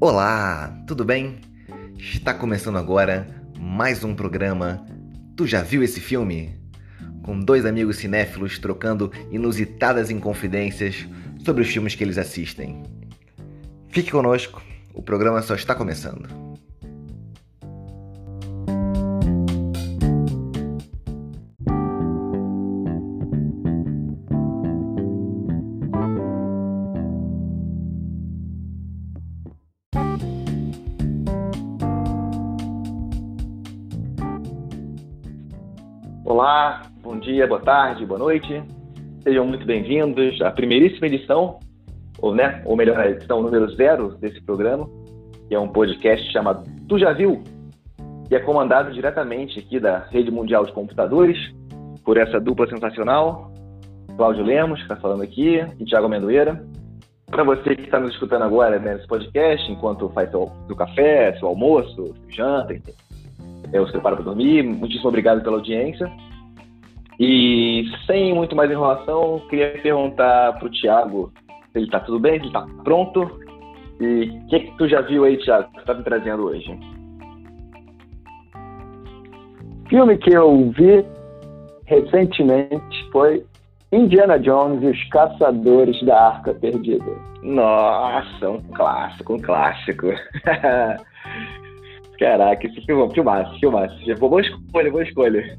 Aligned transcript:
Olá, 0.00 0.80
tudo 0.86 1.04
bem? 1.04 1.40
Está 1.98 2.32
começando 2.32 2.78
agora 2.78 3.26
mais 3.58 4.04
um 4.04 4.14
programa 4.14 4.86
Tu 5.36 5.44
já 5.44 5.60
viu 5.60 5.82
esse 5.82 5.98
filme? 5.98 6.56
Com 7.20 7.40
dois 7.40 7.66
amigos 7.66 7.96
cinéfilos 7.96 8.60
trocando 8.60 9.10
inusitadas 9.32 10.08
inconfidências 10.08 11.04
sobre 11.44 11.62
os 11.62 11.68
filmes 11.68 11.96
que 11.96 12.04
eles 12.04 12.16
assistem. 12.16 12.84
Fique 13.88 14.12
conosco, 14.12 14.62
o 14.94 15.02
programa 15.02 15.42
só 15.42 15.56
está 15.56 15.74
começando. 15.74 16.47
Olá, 36.30 36.82
bom 37.00 37.18
dia, 37.18 37.46
boa 37.46 37.58
tarde, 37.58 38.04
boa 38.04 38.18
noite. 38.18 38.62
Sejam 39.22 39.46
muito 39.46 39.64
bem-vindos 39.64 40.38
à 40.42 40.50
primeiríssima 40.50 41.06
edição, 41.06 41.58
ou, 42.20 42.34
né, 42.34 42.60
ou 42.66 42.76
melhor, 42.76 43.00
a 43.00 43.08
edição 43.08 43.40
número 43.40 43.66
zero 43.76 44.14
desse 44.18 44.38
programa, 44.42 44.86
que 45.48 45.54
é 45.54 45.58
um 45.58 45.68
podcast 45.68 46.30
chamado 46.30 46.68
Tu 46.86 46.98
Já 46.98 47.14
Viu? 47.14 47.42
que 48.28 48.34
é 48.34 48.40
comandado 48.40 48.92
diretamente 48.92 49.58
aqui 49.58 49.80
da 49.80 50.00
Rede 50.10 50.30
Mundial 50.30 50.66
de 50.66 50.72
Computadores, 50.72 51.38
por 52.04 52.18
essa 52.18 52.38
dupla 52.38 52.68
sensacional, 52.68 53.50
Cláudio 54.14 54.44
Lemos, 54.44 54.80
que 54.80 54.82
está 54.84 54.96
falando 54.96 55.22
aqui, 55.22 55.64
e 55.80 55.84
Tiago 55.86 56.08
Amendoeira. 56.08 56.62
Para 57.30 57.42
você 57.42 57.74
que 57.74 57.84
está 57.84 57.98
nos 57.98 58.10
escutando 58.10 58.42
agora 58.42 58.78
né, 58.78 58.96
nesse 58.96 59.06
podcast, 59.06 59.72
enquanto 59.72 60.10
faz 60.10 60.30
seu, 60.30 60.52
seu 60.66 60.76
café, 60.76 61.34
seu 61.38 61.48
almoço, 61.48 61.94
seu 61.94 62.14
janta, 62.28 62.74
enfim, 62.74 62.92
eu 63.72 63.86
se 63.86 63.92
prepara 63.92 64.16
para 64.16 64.24
dormir, 64.24 64.62
muitíssimo 64.62 65.08
obrigado 65.08 65.42
pela 65.42 65.56
audiência. 65.56 66.10
E 67.20 67.84
sem 68.06 68.34
muito 68.34 68.54
mais 68.54 68.70
enrolação, 68.70 69.42
queria 69.50 69.70
perguntar 69.82 70.58
para 70.58 70.66
o 70.66 70.70
Tiago 70.70 71.32
se 71.72 71.78
ele 71.78 71.86
está 71.86 72.00
tudo 72.00 72.20
bem, 72.20 72.34
se 72.34 72.46
ele 72.46 72.46
está 72.46 72.66
pronto. 72.84 73.28
E 74.00 74.30
o 74.30 74.46
que, 74.46 74.60
que 74.60 74.78
tu 74.78 74.88
já 74.88 75.00
viu 75.00 75.24
aí, 75.24 75.36
Tiago, 75.38 75.70
que 75.72 75.80
está 75.80 75.94
me 75.94 76.04
trazendo 76.04 76.44
hoje? 76.44 76.78
filme 79.88 80.16
que 80.18 80.34
eu 80.34 80.70
vi 80.70 81.04
recentemente 81.86 83.10
foi 83.10 83.44
Indiana 83.90 84.38
Jones 84.38 84.82
e 84.82 84.86
os 84.86 85.08
Caçadores 85.08 86.00
da 86.04 86.28
Arca 86.28 86.54
Perdida. 86.54 87.10
Nossa, 87.42 88.50
um 88.50 88.60
clássico, 88.74 89.34
um 89.34 89.38
clássico. 89.38 90.08
Caraca, 92.18 92.66
esse 92.66 92.80
filme, 92.84 93.04
é 93.04 93.10
filmaço, 93.10 93.60
filmaço. 93.60 93.96
Foi 94.04 94.28
boa 94.28 94.40
escolha, 94.40 94.90
boa 94.90 95.02
escolha. 95.04 95.58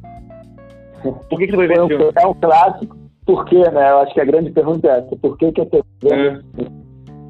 Por 1.02 1.40
que, 1.40 1.48
que 1.48 1.52
você 1.52 1.56
foi 1.56 1.68
ver 1.68 1.78
esse 1.78 1.88
filme? 1.88 2.12
É 2.18 2.28
um 2.28 2.34
clássico, 2.34 2.98
por 3.26 3.46
quê, 3.46 3.60
né? 3.72 3.92
Eu 3.92 4.00
acho 4.00 4.14
que 4.14 4.20
a 4.20 4.26
grande 4.26 4.52
pergunta 4.52 4.88
é 4.88 5.00
essa. 5.00 5.16
Por 5.16 5.38
que, 5.38 5.52
que 5.54 5.66
tô 5.66 5.82
vendo? 6.04 6.44
É. 6.58 6.80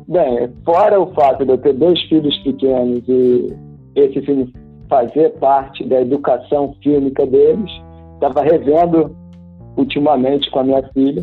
Bem, 0.08 0.50
fora 0.66 1.00
o 1.00 1.14
fato 1.14 1.46
de 1.46 1.52
eu 1.52 1.58
ter 1.60 1.74
dois 1.74 2.02
filhos 2.06 2.36
pequenos 2.40 3.08
e 3.08 3.56
esse 3.96 4.20
filme 4.24 4.52
fazer 4.90 5.30
parte 5.38 5.88
da 5.88 6.02
educação 6.02 6.76
fílmica 6.82 7.28
deles. 7.28 7.72
Estava 8.16 8.42
revendo 8.42 9.16
ultimamente 9.78 10.50
com 10.50 10.62
a 10.62 10.64
minha 10.64 10.84
filha. 10.92 11.22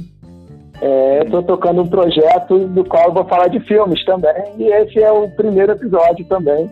É, 0.80 1.24
Estou 1.24 1.42
tocando 1.42 1.82
um 1.82 1.86
projeto 1.86 2.68
do 2.68 2.84
qual 2.84 3.12
vou 3.12 3.24
falar 3.24 3.48
de 3.48 3.58
filmes 3.60 4.04
também, 4.04 4.44
e 4.58 4.64
esse 4.64 5.02
é 5.02 5.10
o 5.10 5.28
primeiro 5.30 5.72
episódio 5.72 6.24
também 6.26 6.70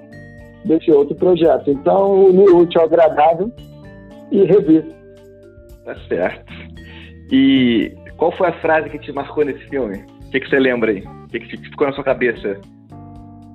desse 0.64 0.90
outro 0.90 1.14
projeto. 1.14 1.70
Então, 1.70 2.32
me 2.32 2.48
útil 2.50 2.80
ao 2.80 2.86
agradável 2.86 3.50
e 4.30 4.44
revi. 4.44 4.84
Tá 5.84 5.94
certo. 6.08 6.52
E 7.30 7.92
qual 8.16 8.32
foi 8.32 8.48
a 8.48 8.60
frase 8.60 8.88
que 8.90 8.98
te 8.98 9.12
marcou 9.12 9.44
nesse 9.44 9.64
filme? 9.68 10.04
O 10.26 10.30
que, 10.30 10.40
que 10.40 10.48
você 10.48 10.58
lembra 10.58 10.90
aí? 10.90 11.02
O 11.02 11.28
que, 11.28 11.40
que 11.40 11.56
ficou 11.56 11.86
na 11.86 11.92
sua 11.92 12.04
cabeça? 12.04 12.60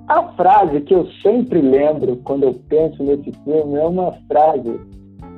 A 0.08 0.22
frase 0.32 0.80
que 0.80 0.94
eu 0.94 1.06
sempre 1.22 1.60
lembro 1.60 2.16
quando 2.24 2.44
eu 2.44 2.54
penso 2.68 3.02
nesse 3.02 3.32
filme 3.44 3.78
é 3.78 3.84
uma 3.84 4.12
frase 4.28 4.80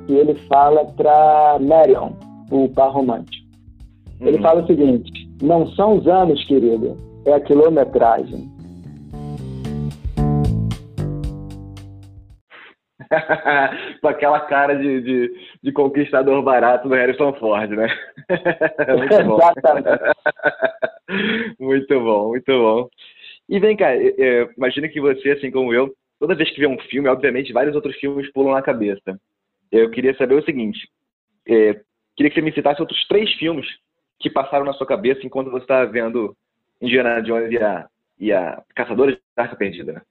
que 0.07 0.13
ele 0.13 0.35
fala 0.47 0.85
para 0.85 1.57
Marion, 1.61 2.13
o 2.51 2.67
par 2.69 2.91
romântico. 2.91 3.45
Uhum. 4.19 4.27
Ele 4.27 4.39
fala 4.39 4.63
o 4.63 4.67
seguinte: 4.67 5.11
não 5.41 5.67
são 5.73 5.97
os 5.97 6.07
anos, 6.07 6.43
querida, 6.45 6.95
é 7.25 7.33
a 7.33 7.39
quilometragem. 7.39 8.49
Com 14.01 14.07
aquela 14.07 14.39
cara 14.41 14.75
de, 14.75 15.01
de, 15.01 15.33
de, 15.61 15.71
conquistador 15.71 16.41
barato 16.41 16.87
do 16.87 16.95
Harrison 16.95 17.33
Ford, 17.33 17.69
né? 17.71 17.87
muito 18.97 19.23
bom. 19.25 19.37
Exatamente. 19.37 19.87
muito 21.59 21.99
bom, 21.99 22.27
muito 22.29 22.51
bom. 22.51 22.89
E 23.49 23.59
vem 23.59 23.75
cá, 23.75 23.89
imagina 24.57 24.87
que 24.87 25.01
você, 25.01 25.31
assim 25.31 25.51
como 25.51 25.73
eu, 25.73 25.93
toda 26.19 26.35
vez 26.35 26.49
que 26.51 26.59
vê 26.59 26.67
um 26.67 26.79
filme, 26.79 27.09
obviamente 27.09 27.51
vários 27.51 27.75
outros 27.75 27.95
filmes 27.97 28.31
pulam 28.31 28.53
na 28.53 28.61
cabeça. 28.61 29.19
Eu 29.71 29.89
queria 29.89 30.15
saber 30.15 30.35
o 30.35 30.45
seguinte: 30.45 30.87
é, 31.47 31.79
queria 32.15 32.29
que 32.29 32.35
você 32.35 32.41
me 32.41 32.53
citasse 32.53 32.81
outros 32.81 33.05
três 33.07 33.31
filmes 33.33 33.67
que 34.19 34.29
passaram 34.29 34.65
na 34.65 34.73
sua 34.73 34.87
cabeça 34.87 35.25
enquanto 35.25 35.51
você 35.51 35.63
estava 35.63 35.85
vendo 35.91 36.35
Indiana 36.81 37.21
Jones 37.21 37.51
e 37.51 37.57
a, 37.57 37.87
e 38.19 38.31
a 38.31 38.63
Caçadora 38.75 39.11
de 39.11 39.19
Arca 39.35 39.55
Perdida. 39.55 40.01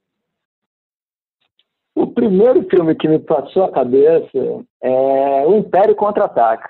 O 2.13 2.15
primeiro 2.15 2.63
filme 2.69 2.95
que 2.95 3.09
me 3.09 3.19
passou 3.19 3.65
a 3.65 3.73
cabeça 3.73 4.39
é 4.83 5.47
O 5.47 5.57
Império 5.57 5.97
Contra-Ataca. 5.97 6.69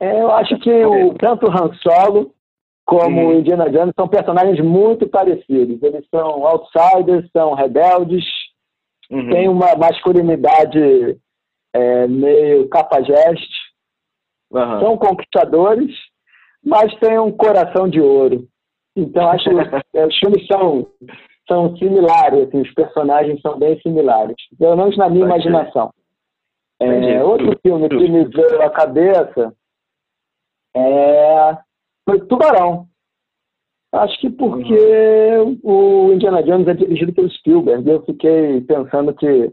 É, 0.00 0.22
eu 0.22 0.30
acho 0.30 0.56
que 0.60 0.70
o, 0.84 1.14
tanto 1.14 1.46
o 1.46 1.50
Han 1.50 1.72
Solo 1.82 2.32
como 2.86 3.20
uhum. 3.20 3.40
Indiana 3.40 3.68
Jones, 3.68 3.92
são 3.98 4.06
personagens 4.06 4.64
muito 4.64 5.08
parecidos. 5.08 5.82
Eles 5.82 6.06
são 6.08 6.46
outsiders, 6.46 7.28
são 7.32 7.52
rebeldes, 7.52 8.24
uhum. 9.10 9.28
têm 9.28 9.48
uma 9.48 9.74
masculinidade 9.74 11.18
é, 11.74 12.06
meio 12.06 12.68
capajeste, 12.68 13.58
uhum. 14.52 14.80
são 14.80 14.96
conquistadores, 14.96 15.92
mas 16.64 16.94
têm 17.00 17.18
um 17.18 17.32
coração 17.32 17.88
de 17.88 18.00
ouro. 18.00 18.46
Então, 18.94 19.28
acho 19.30 19.50
que 19.50 19.50
é, 19.98 20.06
os 20.06 20.16
filmes 20.16 20.46
são, 20.46 20.86
são 21.48 21.76
similares, 21.76 22.48
assim, 22.48 22.60
os 22.60 22.72
personagens 22.74 23.40
são 23.40 23.58
bem 23.58 23.80
similares, 23.80 24.36
pelo 24.58 24.76
menos 24.76 24.96
na 24.96 25.08
minha 25.08 25.24
imaginação. 25.24 25.92
É, 26.80 27.22
outro 27.24 27.58
filme 27.62 27.88
que 27.88 28.08
me 28.08 28.24
veio 28.26 28.62
à 28.62 28.70
cabeça 28.70 29.54
é 30.76 31.58
foi 32.08 32.20
Tubarão. 32.26 32.86
Acho 33.92 34.18
que 34.20 34.30
porque 34.30 34.76
o 35.62 36.12
Indiana 36.12 36.42
Jones 36.42 36.68
é 36.68 36.74
dirigido 36.74 37.12
pelo 37.12 37.30
Spielberg. 37.30 37.88
Eu 37.88 38.02
fiquei 38.04 38.60
pensando 38.60 39.14
que 39.14 39.52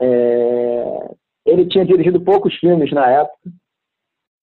é, 0.00 1.10
ele 1.46 1.66
tinha 1.66 1.84
dirigido 1.84 2.20
poucos 2.20 2.54
filmes 2.56 2.92
na 2.92 3.08
época 3.08 3.50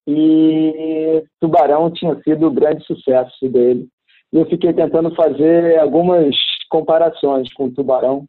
e 0.08 1.24
Tubarão 1.40 1.92
tinha 1.92 2.20
sido 2.24 2.48
o 2.48 2.52
grande 2.52 2.84
sucesso 2.86 3.48
dele. 3.50 3.88
E 4.34 4.38
eu 4.38 4.46
fiquei 4.48 4.74
tentando 4.74 5.14
fazer 5.16 5.80
algumas 5.80 6.36
comparações 6.70 7.52
com 7.54 7.72
Tubarão. 7.72 8.26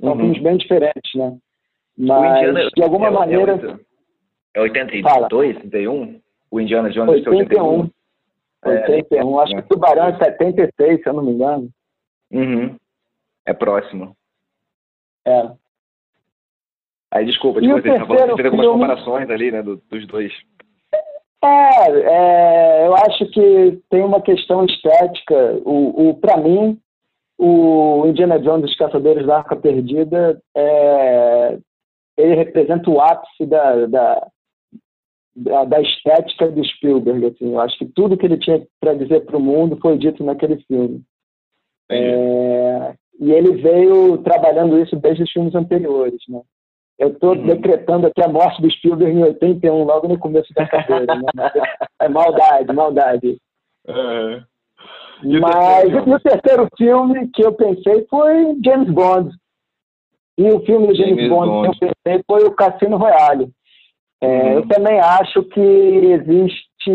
São 0.00 0.12
uhum. 0.12 0.18
filmes 0.18 0.42
bem 0.42 0.56
diferentes, 0.56 1.14
né? 1.14 1.36
Mas, 1.96 2.38
Indiana, 2.38 2.70
de 2.74 2.82
alguma 2.82 3.06
é, 3.06 3.10
maneira... 3.10 3.80
É 4.54 4.60
82, 4.60 5.56
81? 5.56 6.20
O 6.50 6.60
Indiana 6.60 6.90
Jones 6.90 7.26
81. 7.26 7.36
81. 7.36 7.90
81. 8.64 9.40
É, 9.40 9.42
Acho 9.42 9.56
que 9.56 9.62
Tubarão 9.62 10.08
é 10.08 10.16
76, 10.16 11.02
se 11.02 11.08
eu 11.08 11.12
não 11.12 11.24
me 11.24 11.32
engano. 11.32 11.68
Uhum. 12.30 12.76
É 13.46 13.52
próximo. 13.52 14.16
É. 15.26 15.50
Aí, 17.10 17.24
desculpa, 17.26 17.60
tipo, 17.60 17.74
você 17.74 17.82
tá 17.82 18.06
fez 18.06 18.46
algumas 18.46 18.66
comparações 18.66 19.30
ali, 19.30 19.52
né, 19.52 19.62
do, 19.62 19.76
dos 19.88 20.06
dois. 20.06 20.32
É, 21.44 21.90
é, 21.90 22.86
eu 22.86 22.94
acho 22.96 23.26
que 23.30 23.80
tem 23.90 24.02
uma 24.02 24.20
questão 24.20 24.64
estética. 24.64 25.60
O, 25.64 26.08
o 26.08 26.14
para 26.14 26.36
mim, 26.38 26.80
o 27.38 28.06
Indiana 28.06 28.38
Jones 28.38 28.62
dos 28.62 28.76
Caçadores 28.76 29.26
da 29.26 29.38
Arca 29.38 29.56
Perdida 29.56 30.40
é, 30.56 31.58
ele 32.16 32.34
representa 32.34 32.88
o 32.90 33.00
ápice 33.00 33.46
da, 33.46 33.86
da, 33.86 34.26
da, 35.34 35.64
da, 35.64 35.80
estética 35.80 36.50
do 36.50 36.64
Spielberg. 36.64 37.26
Assim. 37.26 37.52
Eu 37.52 37.60
acho 37.60 37.76
que 37.78 37.86
tudo 37.86 38.16
que 38.16 38.24
ele 38.24 38.38
tinha 38.38 38.64
para 38.80 38.94
dizer 38.94 39.24
para 39.24 39.36
o 39.36 39.40
mundo 39.40 39.78
foi 39.80 39.98
dito 39.98 40.22
naquele 40.24 40.62
filme. 40.64 41.02
É, 41.90 42.94
e 43.20 43.32
ele 43.32 43.60
veio 43.60 44.18
trabalhando 44.18 44.78
isso 44.80 44.96
desde 44.96 45.24
os 45.24 45.30
filmes 45.30 45.54
anteriores. 45.54 46.20
Né? 46.28 46.40
Eu 46.98 47.08
estou 47.08 47.36
uhum. 47.36 47.46
decretando 47.46 48.06
aqui 48.06 48.22
a 48.22 48.28
morte 48.28 48.62
do 48.62 48.70
Spielberg 48.70 49.16
em 49.18 49.24
81, 49.24 49.84
logo 49.84 50.08
no 50.08 50.18
começo 50.18 50.52
da 50.54 50.66
carreira. 50.66 51.14
Né? 51.16 51.24
É 52.00 52.08
maldade, 52.08 52.72
maldade. 52.72 53.38
Uhum. 53.88 54.42
Mas 55.40 55.92
o, 55.92 56.10
o 56.10 56.20
terceiro 56.20 56.68
filme 56.76 57.28
que 57.28 57.44
eu 57.44 57.52
pensei 57.52 58.06
foi 58.08 58.56
James 58.64 58.90
Bond. 58.90 59.30
E 60.36 60.50
o 60.50 60.60
filme 60.64 60.88
do 60.88 60.94
James, 60.94 61.16
James 61.16 61.28
Bond, 61.30 61.48
Bond, 61.48 61.78
que 61.78 61.84
eu 61.84 61.90
pensei 62.02 62.24
foi 62.26 62.44
o 62.44 62.54
Cassino 62.54 62.96
Royale. 62.96 63.50
É, 64.20 64.26
uhum. 64.26 64.52
Eu 64.54 64.68
também 64.68 64.98
acho 65.00 65.42
que 65.44 65.60
existe 65.60 66.90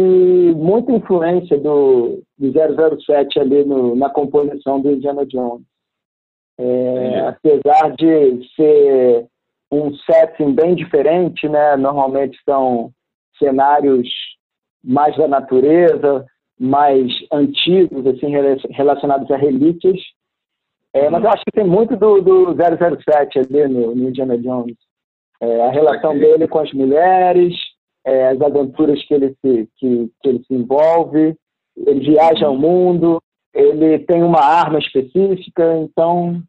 muita 0.55 0.91
influência 0.91 1.57
do, 1.57 2.21
do 2.37 3.01
007 3.01 3.39
ali 3.39 3.63
no, 3.63 3.95
na 3.95 4.09
composição 4.09 4.79
do 4.79 4.91
Indiana 4.91 5.25
Jones. 5.25 5.65
É, 6.57 7.19
apesar 7.27 7.95
de 7.95 8.45
ser 8.55 9.25
um 9.71 9.93
setting 9.95 10.53
bem 10.53 10.75
diferente, 10.75 11.47
né? 11.47 11.77
Normalmente 11.77 12.37
são 12.43 12.91
cenários 13.37 14.09
mais 14.83 15.15
da 15.15 15.27
natureza, 15.27 16.25
mais 16.59 17.11
antigos, 17.31 18.05
assim, 18.05 18.27
relacionados 18.71 19.31
a 19.31 19.37
relíquias. 19.37 19.99
É, 20.93 21.09
mas 21.09 21.23
eu 21.23 21.29
acho 21.29 21.45
que 21.45 21.51
tem 21.51 21.65
muito 21.65 21.95
do, 21.95 22.21
do 22.21 22.55
007 22.55 23.39
ali 23.39 23.67
no, 23.67 23.95
no 23.95 24.09
Indiana 24.09 24.37
Jones. 24.37 24.77
É, 25.39 25.61
a 25.67 25.71
relação 25.71 26.11
okay. 26.11 26.21
dele 26.21 26.47
com 26.47 26.59
as 26.59 26.71
mulheres, 26.73 27.55
é, 28.03 28.27
as 28.27 28.41
aventuras 28.41 29.01
que 29.05 29.13
ele, 29.13 29.35
se, 29.41 29.69
que, 29.77 30.11
que 30.21 30.29
ele 30.29 30.43
se 30.43 30.53
envolve, 30.53 31.35
ele 31.77 31.99
viaja 31.99 32.47
ao 32.47 32.57
mundo, 32.57 33.21
ele 33.53 33.99
tem 33.99 34.21
uma 34.21 34.41
arma 34.41 34.79
específica, 34.79 35.77
então 35.77 36.41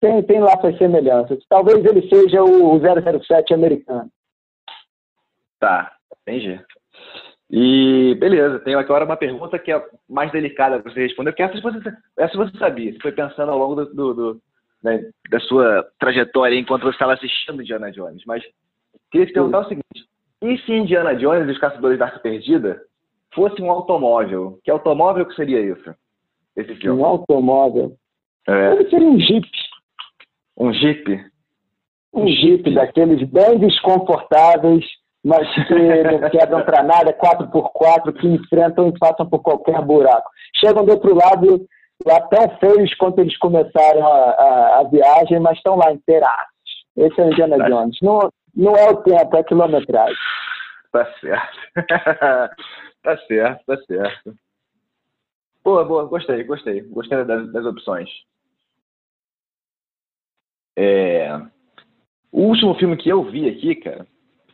tem, 0.00 0.22
tem 0.22 0.40
lá 0.40 0.58
suas 0.58 0.78
semelhanças. 0.78 1.44
Talvez 1.48 1.84
ele 1.84 2.08
seja 2.08 2.42
o 2.42 2.80
007 2.80 3.52
americano. 3.52 4.10
Tá, 5.58 5.92
entendi. 6.22 6.58
E 7.50 8.14
beleza, 8.14 8.60
tenho 8.60 8.78
agora 8.78 9.04
uma 9.04 9.16
pergunta 9.16 9.58
que 9.58 9.72
é 9.72 9.84
mais 10.08 10.30
delicada 10.30 10.78
para 10.78 10.92
você 10.92 11.02
responder, 11.02 11.32
porque 11.32 11.42
essa 11.42 11.60
você, 11.60 11.92
essa 12.16 12.36
você 12.36 12.56
sabia, 12.56 12.92
você 12.92 12.98
foi 13.00 13.10
pensando 13.10 13.50
ao 13.50 13.58
longo 13.58 13.74
do, 13.74 13.92
do, 13.92 14.14
do 14.14 14.42
né, 14.82 15.02
da 15.28 15.40
sua 15.40 15.84
trajetória 15.98 16.56
enquanto 16.56 16.82
você 16.82 16.92
estava 16.92 17.14
assistindo 17.14 17.60
Indiana 17.60 17.90
Jones. 17.90 18.22
Mas 18.24 18.44
queria 19.10 19.26
te 19.26 19.32
perguntar 19.32 19.60
o 19.60 19.68
seguinte: 19.68 20.06
e 20.42 20.58
se 20.58 20.72
Indiana 20.72 21.14
Jones 21.16 21.48
e 21.48 21.50
os 21.50 21.58
Caçadores 21.58 21.98
da 21.98 22.06
Arca 22.06 22.20
Perdida 22.20 22.80
fosse 23.34 23.60
um 23.60 23.70
automóvel? 23.70 24.60
Que 24.62 24.70
automóvel 24.70 25.26
que 25.26 25.34
seria 25.34 25.60
isso? 25.60 25.94
Esse 26.56 26.76
filme? 26.76 27.00
Um 27.00 27.04
automóvel? 27.04 27.96
É. 28.48 28.74
Ele 28.74 28.88
seria 28.88 29.08
um 29.08 29.18
Jeep. 29.18 29.48
Um 30.56 30.72
Jeep? 30.72 31.24
Um, 32.12 32.22
um 32.22 32.28
Jeep, 32.28 32.62
Jeep 32.62 32.74
daqueles 32.74 33.28
bem 33.28 33.58
desconfortáveis 33.58 34.84
mas 35.24 35.46
que 35.66 35.74
não 36.02 36.30
quebram 36.30 36.64
para 36.64 36.82
nada, 36.82 37.12
4x4, 37.12 38.12
que 38.14 38.26
enfrentam 38.26 38.88
e 38.88 38.98
passam 38.98 39.28
por 39.28 39.40
qualquer 39.40 39.80
buraco. 39.82 40.30
Chegam 40.56 40.84
do 40.84 40.92
outro 40.92 41.14
lado 41.14 41.66
lá 42.06 42.20
tão 42.22 42.48
feios 42.58 42.94
quanto 42.94 43.20
eles 43.20 43.36
começaram 43.38 44.06
a, 44.06 44.30
a, 44.30 44.78
a 44.80 44.84
viagem, 44.84 45.38
mas 45.38 45.58
estão 45.58 45.76
lá 45.76 45.92
inteirados. 45.92 46.48
Esse 46.96 47.20
é 47.20 47.24
o 47.24 47.30
Indiana 47.30 47.58
tá. 47.58 47.68
Jones. 47.68 47.98
Não, 48.02 48.32
não 48.54 48.76
é 48.76 48.90
o 48.90 48.96
tempo, 49.02 49.36
é 49.36 49.40
a 49.40 49.44
quilometragem. 49.44 50.16
Tá 50.92 51.06
certo. 51.20 51.56
tá 53.04 53.16
certo, 53.28 53.64
tá 53.64 53.76
certo. 53.86 54.34
Boa, 55.62 55.84
boa, 55.84 56.04
gostei, 56.06 56.42
gostei. 56.42 56.80
Gostei 56.80 57.24
das, 57.24 57.52
das 57.52 57.64
opções. 57.64 58.10
É... 60.76 61.28
O 62.32 62.42
último 62.42 62.74
filme 62.74 62.96
que 62.96 63.08
eu 63.08 63.22
vi 63.22 63.48
aqui, 63.48 63.76
cara, 63.76 64.04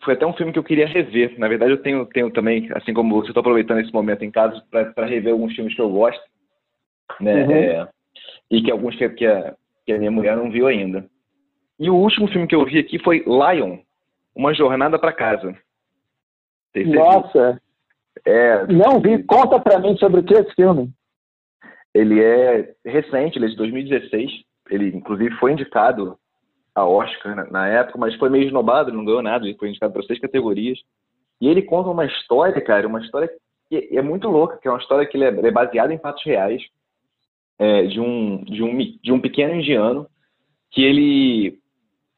foi 0.03 0.15
até 0.15 0.27
um 0.27 0.33
filme 0.33 0.53
que 0.53 0.59
eu 0.59 0.65
queria 0.65 0.87
rever. 0.87 1.39
Na 1.39 1.49
verdade, 1.49 1.73
eu 1.73 1.83
tenho, 1.83 2.07
tenho 2.07 2.31
também, 2.31 2.69
assim 2.75 2.93
como 2.93 3.15
você, 3.17 3.29
estou 3.29 3.41
aproveitando 3.41 3.81
esse 3.81 3.93
momento 3.93 4.25
em 4.25 4.31
casa 4.31 4.63
para 4.71 5.07
rever 5.07 5.33
alguns 5.33 5.55
filmes 5.55 5.75
que 5.75 5.81
eu 5.81 5.91
gosto, 5.91 6.23
né? 7.21 7.45
Uhum. 7.45 7.53
É, 7.53 7.89
e 8.51 8.63
que 8.63 8.71
alguns 8.71 8.97
que, 8.97 9.09
que, 9.11 9.27
a, 9.27 9.55
que 9.85 9.93
a 9.93 9.99
minha 9.99 10.11
mulher 10.11 10.37
não 10.37 10.51
viu 10.51 10.67
ainda. 10.67 11.05
E 11.79 11.91
o 11.91 11.95
último 11.95 12.29
filme 12.29 12.47
que 12.47 12.55
eu 12.55 12.65
vi 12.65 12.79
aqui 12.79 12.99
foi 12.99 13.25
Lion, 13.27 13.79
Uma 14.35 14.55
Jornada 14.55 14.99
para 14.99 15.13
Casa. 15.13 15.55
Nossa! 16.75 17.61
É, 18.25 18.67
não 18.67 19.01
vi. 19.01 19.23
Conta 19.25 19.61
para 19.61 19.79
mim 19.79 19.97
sobre 19.97 20.21
o 20.21 20.25
que 20.25 20.35
é 20.35 20.41
esse 20.41 20.55
filme. 20.55 20.91
Ele 21.95 22.23
é 22.23 22.75
recente, 22.85 23.39
ele 23.39 23.47
é 23.47 23.49
de 23.49 23.57
2016. 23.57 24.31
Ele, 24.71 24.89
inclusive, 24.89 25.35
foi 25.37 25.53
indicado 25.53 26.19
a 26.77 26.85
Oscar 26.85 27.35
na, 27.35 27.45
na, 27.51 27.69
época, 27.69 27.99
mas 27.99 28.15
foi 28.17 28.29
meio 28.29 28.45
esnobado, 28.45 28.93
não 28.93 29.05
ganhou 29.05 29.23
nada, 29.23 29.47
ele 29.47 29.57
foi 29.57 29.71
indicado 29.71 29.95
para 29.95 30.03
seis 30.03 30.21
categorias. 30.21 30.79
E 31.41 31.49
ele 31.49 31.63
conta 31.63 31.89
uma 31.89 32.05
história, 32.05 32.61
cara, 32.61 32.87
uma 32.87 33.01
história 33.01 33.31
que 33.69 33.89
é 33.91 34.03
muito 34.03 34.29
louca, 34.29 34.59
que 34.59 34.69
é 34.69 34.71
uma 34.71 34.81
história 34.81 35.07
que 35.07 35.23
é, 35.23 35.29
é 35.29 35.51
baseada 35.51 35.93
em 35.93 35.99
fatos 35.99 36.23
reais, 36.25 36.63
é, 37.59 37.85
de, 37.85 37.99
um, 37.99 38.45
de, 38.45 38.63
um, 38.63 38.77
de 39.03 39.11
um 39.11 39.19
pequeno 39.19 39.55
indiano 39.55 40.07
que 40.71 40.83
ele, 40.83 41.59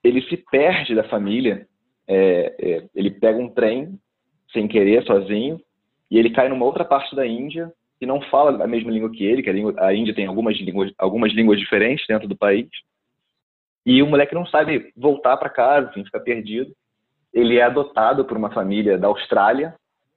ele 0.02 0.22
se 0.22 0.36
perde 0.36 0.92
da 0.92 1.04
família, 1.04 1.64
é, 2.08 2.54
é, 2.60 2.84
ele 2.96 3.12
pega 3.12 3.38
um 3.38 3.48
trem 3.48 3.96
sem 4.52 4.66
querer, 4.66 5.04
sozinho, 5.04 5.60
e 6.10 6.18
ele 6.18 6.30
cai 6.30 6.48
numa 6.48 6.64
outra 6.64 6.84
parte 6.84 7.14
da 7.14 7.24
Índia 7.24 7.72
que 8.00 8.06
não 8.06 8.20
fala 8.22 8.62
a 8.62 8.66
mesma 8.66 8.90
língua 8.90 9.10
que 9.10 9.24
ele, 9.24 9.42
que 9.42 9.50
a, 9.50 9.52
língua, 9.52 9.74
a 9.78 9.94
Índia 9.94 10.14
tem 10.14 10.26
algumas 10.26 10.56
línguas, 10.56 10.92
algumas 10.98 11.32
línguas 11.32 11.60
diferentes 11.60 12.04
dentro 12.08 12.26
do 12.26 12.36
país. 12.36 12.68
E 13.88 14.02
o 14.02 14.06
moleque 14.06 14.34
não 14.34 14.44
sabe 14.44 14.92
voltar 14.94 15.38
para 15.38 15.48
casa, 15.48 15.88
assim, 15.88 16.04
fica 16.04 16.20
perdido. 16.20 16.70
Ele 17.32 17.56
é 17.56 17.62
adotado 17.62 18.22
por 18.22 18.36
uma 18.36 18.50
família 18.50 18.98
da 18.98 19.06
Austrália 19.06 19.74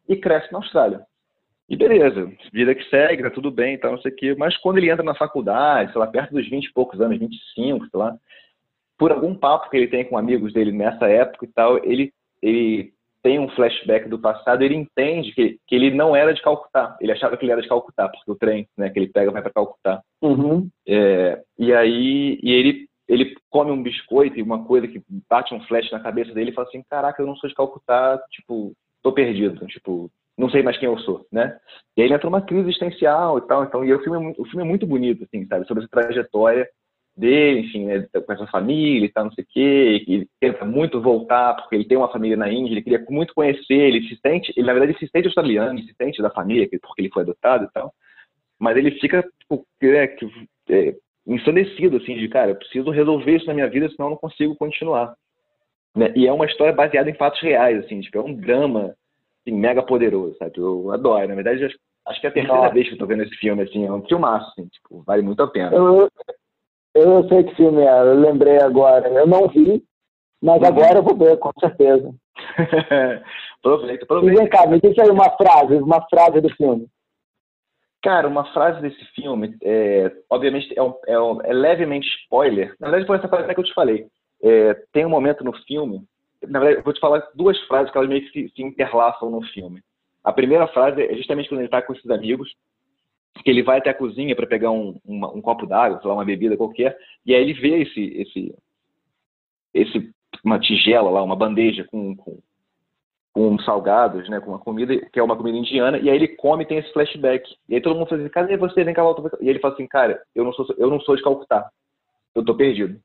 e 0.10 0.18
cresce 0.18 0.52
na 0.52 0.60
Austrália. 0.60 1.00
E 1.70 1.78
beleza, 1.78 2.30
vida 2.52 2.76
que 2.76 2.84
segue, 2.90 3.24
tá 3.24 3.30
tudo 3.30 3.50
bem, 3.50 3.78
tá, 3.78 3.90
não 3.90 4.02
sei 4.02 4.12
o 4.12 4.16
quê. 4.18 4.36
Mas 4.38 4.58
quando 4.58 4.78
ele 4.78 4.92
entra 4.92 5.06
na 5.06 5.16
faculdade, 5.16 5.90
sei 5.94 6.02
lá, 6.02 6.06
perto 6.06 6.34
dos 6.34 6.50
20 6.50 6.66
e 6.66 6.74
poucos 6.74 7.00
anos, 7.00 7.18
25, 7.18 7.88
sei 7.90 7.98
lá, 7.98 8.14
por 8.98 9.10
algum 9.10 9.34
papo 9.34 9.70
que 9.70 9.78
ele 9.78 9.88
tem 9.88 10.04
com 10.04 10.18
amigos 10.18 10.52
dele 10.52 10.74
nessa 10.74 11.08
época 11.08 11.46
e 11.46 11.48
tal, 11.54 11.78
ele, 11.78 12.12
ele 12.42 12.92
tem 13.24 13.40
um 13.40 13.48
flashback 13.52 14.10
do 14.10 14.20
passado, 14.20 14.64
ele 14.64 14.76
entende 14.76 15.32
que, 15.32 15.60
que 15.66 15.76
ele 15.76 15.92
não 15.92 16.14
era 16.14 16.34
de 16.34 16.42
Calcutá. 16.42 16.98
Ele 17.00 17.14
achava 17.14 17.38
que 17.38 17.46
ele 17.46 17.54
era 17.54 17.62
de 17.62 17.70
Calcutá, 17.70 18.10
porque 18.10 18.30
o 18.30 18.36
trem 18.36 18.68
né, 18.78 18.90
que 18.90 19.00
ele 19.00 19.08
pega 19.08 19.32
vai 19.32 19.42
para 19.42 19.54
Calcutá. 19.54 20.02
Uhum. 20.22 20.68
É, 20.86 21.42
e 21.58 21.74
aí 21.74 22.38
e 22.44 22.52
ele 22.52 22.91
ele 23.12 23.36
come 23.50 23.72
um 23.72 23.84
biscoito 23.84 24.40
e 24.40 24.42
uma 24.42 24.64
coisa 24.64 24.88
que 24.88 25.04
bate 25.30 25.54
um 25.54 25.60
flash 25.66 25.92
na 25.92 26.00
cabeça 26.00 26.34
dele 26.34 26.52
e 26.52 26.54
fala 26.54 26.66
assim, 26.70 26.82
caraca, 26.90 27.22
eu 27.22 27.28
não 27.28 27.36
sou 27.36 27.50
de 27.50 27.56
Calcutá, 27.56 28.18
tipo, 28.32 28.72
tô 29.04 29.12
perdido, 29.12 29.68
tipo, 29.68 30.10
não 30.38 30.50
sei 30.50 30.64
mais 30.64 30.78
quem 30.78 30.88
eu 30.88 30.98
sou, 31.00 31.28
né? 31.30 31.60
E 31.98 32.02
aí 32.02 32.08
ele 32.08 32.14
entra 32.14 32.30
numa 32.30 32.42
crise 32.42 32.70
existencial 32.70 33.38
e 33.38 33.42
tal, 33.42 33.66
então, 33.66 33.84
e 33.84 33.94
o 33.94 34.02
filme, 34.02 34.18
é 34.18 34.22
muito, 34.22 34.42
o 34.42 34.46
filme 34.46 34.64
é 34.64 34.66
muito 34.66 34.88
bonito, 34.88 35.26
assim, 35.26 35.46
sabe, 35.46 35.68
sobre 35.68 35.84
essa 35.84 35.92
trajetória 35.92 36.66
dele, 37.18 37.60
enfim, 37.60 37.86
né, 37.86 38.08
com 38.14 38.32
essa 38.32 38.48
família 38.48 39.06
e 39.06 39.10
tal, 39.10 39.26
não 39.26 39.34
sei 39.34 39.44
o 39.44 39.48
quê, 39.50 40.06
ele 40.08 40.30
tenta 40.40 40.64
muito 40.64 41.02
voltar, 41.02 41.56
porque 41.56 41.76
ele 41.76 41.86
tem 41.86 41.98
uma 41.98 42.12
família 42.14 42.38
na 42.38 42.50
Índia, 42.50 42.72
ele 42.72 42.82
queria 42.82 43.06
muito 43.10 43.34
conhecer, 43.34 43.74
ele 43.74 44.08
se 44.08 44.18
sente, 44.26 44.54
ele 44.56 44.66
na 44.66 44.74
verdade 44.74 44.98
se 44.98 45.10
sente 45.10 45.28
australiano, 45.28 45.78
ele 45.78 45.86
se 45.86 45.94
sente 45.96 46.22
da 46.22 46.30
família, 46.30 46.66
porque 46.82 47.02
ele 47.02 47.12
foi 47.12 47.24
adotado 47.24 47.66
e 47.66 47.72
tal, 47.74 47.94
mas 48.58 48.78
ele 48.78 48.92
fica, 49.02 49.22
tipo, 49.42 49.66
é, 49.82 50.16
é, 50.70 50.96
ensandecido, 51.28 51.98
assim, 51.98 52.16
de, 52.16 52.28
cara, 52.28 52.52
eu 52.52 52.56
preciso 52.56 52.90
resolver 52.90 53.36
isso 53.36 53.46
na 53.46 53.54
minha 53.54 53.70
vida, 53.70 53.90
senão 53.90 54.08
eu 54.08 54.12
não 54.12 54.18
consigo 54.18 54.56
continuar. 54.56 55.16
Né? 55.96 56.12
E 56.16 56.28
é 56.28 56.34
uma 56.34 56.46
história 56.46 56.74
baseada 56.74 57.10
em 57.10 57.16
fatos 57.16 57.42
reais, 57.42 57.84
assim, 57.84 58.02
tipo, 58.02 58.18
é 58.18 58.22
um 58.22 58.34
drama 58.34 58.96
assim, 59.42 59.56
mega 59.56 59.84
poderoso, 59.84 60.36
sabe? 60.38 60.58
Eu 60.58 60.92
adoro. 60.92 61.28
Na 61.28 61.36
verdade, 61.36 61.66
acho, 61.66 61.78
acho 62.08 62.22
que 62.22 62.28
é 62.28 62.30
a 62.30 62.34
terceira 62.34 62.62
Nossa. 62.62 62.74
vez 62.74 62.88
que 62.88 62.94
eu 62.94 62.98
tô 62.98 63.06
vendo 63.06 63.24
esse 63.24 63.36
filme, 63.36 63.64
assim, 63.64 63.86
é 63.86 63.92
um 63.92 64.04
filmaço, 64.04 64.50
assim, 64.52 64.68
tipo, 64.68 65.04
vale 65.06 65.22
muito 65.22 65.42
a 65.44 65.48
pena. 65.48 65.76
Eu, 65.76 66.10
eu 66.96 67.28
sei 67.28 67.44
que 67.44 67.56
filme 67.56 67.82
é, 67.82 68.00
eu 68.00 68.20
lembrei 68.20 68.58
agora. 68.58 69.08
Eu 69.10 69.28
não 69.28 69.48
vi, 69.48 69.84
mas 70.42 70.62
uhum. 70.62 70.68
agora 70.68 71.00
eu 71.00 71.04
vou 71.04 71.16
ver, 71.16 71.38
com 71.38 71.52
certeza. 71.60 72.14
aproveita, 73.60 74.06
aproveita. 74.06 74.34
E 74.34 74.38
vem 74.38 74.50
cá, 74.50 74.68
me 74.68 74.80
diz 74.80 74.98
aí 74.98 75.10
uma 75.10 75.30
frase, 75.32 75.76
uma 75.76 76.02
frase 76.10 76.42
do 76.42 76.50
filme. 76.56 76.88
Cara, 78.02 78.28
uma 78.28 78.46
frase 78.52 78.82
desse 78.82 79.04
filme, 79.14 79.56
é, 79.62 80.12
obviamente, 80.30 80.74
é, 80.76 80.82
um, 80.82 80.94
é, 81.06 81.20
um, 81.20 81.42
é, 81.44 81.54
levemente 81.54 82.08
spoiler. 82.24 82.76
Na 82.80 82.90
verdade, 82.90 83.06
foi 83.06 83.18
essa 83.18 83.28
frase 83.28 83.54
que 83.54 83.60
eu 83.60 83.64
te 83.64 83.74
falei. 83.74 84.08
É, 84.42 84.74
tem 84.92 85.06
um 85.06 85.10
momento 85.10 85.44
no 85.44 85.54
filme, 85.64 86.02
na 86.48 86.60
verdade, 86.60 86.80
eu 86.80 86.84
vou 86.84 86.94
te 86.94 87.00
falar 87.00 87.24
duas 87.36 87.60
frases 87.68 87.92
que 87.92 87.98
elas 87.98 88.10
meio 88.10 88.22
que 88.24 88.32
se, 88.32 88.56
se 88.56 88.64
interlaçam 88.64 89.30
no 89.30 89.42
filme. 89.44 89.84
A 90.24 90.34
primeira 90.34 90.68
frase 90.68 91.02
é 91.02 91.16
justamente 91.16 91.48
quando 91.48 91.60
ele 91.60 91.68
está 91.68 91.82
com 91.82 91.94
esses 91.94 92.10
amigos, 92.10 92.52
que 93.44 93.50
ele 93.50 93.64
vai 93.64 93.78
até 93.78 93.92
a 93.92 93.98
cozinha 93.98 94.36
para 94.36 94.48
pegar 94.48 94.72
um, 94.72 95.00
uma, 95.06 95.32
um 95.32 95.42
copo 95.42 95.66
d'água, 95.66 96.00
sei 96.00 96.08
lá, 96.08 96.16
uma 96.16 96.26
bebida 96.26 96.58
qualquer, 96.58 96.98
e 97.26 97.34
aí 97.34 97.42
ele 97.42 97.54
vê 97.54 97.84
esse, 97.84 98.04
esse, 98.18 98.56
esse 99.74 100.12
uma 100.44 100.60
tigela 100.60 101.10
lá, 101.10 101.24
uma 101.24 101.36
bandeja 101.36 101.84
com, 101.86 102.16
com 102.16 102.40
com 103.34 103.58
salgados, 103.60 104.28
né, 104.30 104.40
com 104.40 104.52
uma 104.52 104.60
comida 104.60 104.96
que 105.12 105.20
é 105.20 105.24
uma 105.24 105.38
comida 105.38 105.58
indiana, 105.58 105.98
e 105.98 106.10
aí 106.10 106.16
ele 106.16 106.28
come 106.28 106.64
e 106.64 106.68
tem 106.68 106.78
esse 106.80 106.92
flashback. 106.92 107.50
E 107.70 107.76
aí 107.76 107.82
todo 107.82 107.96
mundo 107.96 108.10
fala 108.10 108.22
assim, 108.22 108.30
cadê 108.30 108.58
você? 108.58 108.84
Vem 108.84 108.94
cá, 108.94 109.04
volta. 109.04 109.38
E 109.40 109.50
ele 109.50 109.60
fala 109.60 109.74
assim, 109.74 109.88
cara, 109.88 110.22
eu 110.36 110.44
não 110.44 110.54
sou, 110.54 110.66
eu 110.78 110.90
não 110.90 111.00
sou 111.00 111.16
de 111.16 111.24
Calcutá. 111.24 111.70
Eu 112.36 112.44
tô 112.44 112.56
perdido. 112.56 113.00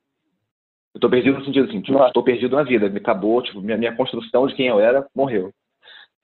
Eu 0.95 1.01
tô 1.01 1.09
perdido 1.11 1.39
no 1.39 1.45
sentido 1.45 1.69
assim, 1.69 1.81
tipo, 1.81 2.13
tô 2.13 2.23
perdido 2.23 2.57
na 2.57 2.63
vida. 2.63 2.89
Me 2.89 2.99
acabou, 2.99 3.43
tipo, 3.43 3.61
minha, 3.61 3.77
minha 3.77 3.95
construção 3.95 4.47
de 4.47 4.55
quem 4.55 4.67
eu 4.67 4.81
era 4.81 5.07
morreu. 5.15 5.53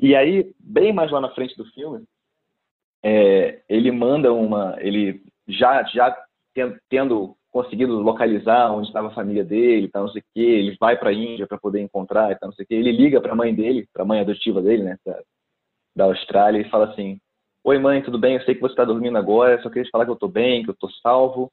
E 0.00 0.16
aí, 0.16 0.52
bem 0.58 0.92
mais 0.92 1.10
lá 1.10 1.20
na 1.20 1.30
frente 1.30 1.56
do 1.56 1.64
filme, 1.66 2.04
é, 3.04 3.60
ele 3.68 3.90
manda 3.92 4.32
uma, 4.32 4.76
ele 4.80 5.22
já 5.46 5.84
já 5.84 6.16
tendo 6.88 7.36
conseguido 7.52 8.00
localizar 8.00 8.72
onde 8.72 8.88
estava 8.88 9.08
a 9.08 9.14
família 9.14 9.44
dele, 9.44 9.88
tá, 9.88 10.00
não 10.00 10.08
sei 10.08 10.22
o 10.22 10.24
que, 10.34 10.40
ele 10.40 10.76
vai 10.80 10.96
para 10.96 11.10
a 11.10 11.12
Índia 11.12 11.46
para 11.46 11.58
poder 11.58 11.80
encontrar, 11.80 12.36
tá, 12.38 12.46
não 12.46 12.52
sei 12.54 12.64
o 12.64 12.66
que, 12.66 12.74
ele 12.74 12.90
liga 12.90 13.20
para 13.20 13.32
a 13.32 13.36
mãe 13.36 13.54
dele, 13.54 13.86
para 13.92 14.02
a 14.02 14.06
mãe 14.06 14.20
adotiva 14.20 14.62
dele, 14.62 14.82
né, 14.82 14.96
da, 15.04 15.20
da 15.94 16.04
Austrália, 16.04 16.60
e 16.60 16.70
fala 16.70 16.90
assim: 16.90 17.18
Oi 17.64 17.78
mãe, 17.78 18.02
tudo 18.02 18.18
bem? 18.18 18.34
Eu 18.34 18.42
sei 18.42 18.56
que 18.56 18.60
você 18.60 18.72
está 18.72 18.84
dormindo 18.84 19.16
agora, 19.16 19.62
só 19.62 19.68
queria 19.68 19.84
te 19.84 19.90
falar 19.90 20.04
que 20.04 20.10
eu 20.10 20.14
estou 20.14 20.28
bem, 20.28 20.64
que 20.64 20.70
eu 20.70 20.74
estou 20.74 20.90
salvo. 21.02 21.48